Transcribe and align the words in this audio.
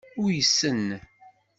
Uysen. 0.21 0.83